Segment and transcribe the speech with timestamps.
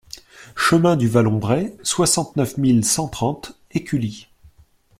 [0.55, 4.27] Chemin du Vallombrey, soixante-neuf mille cent trente Écully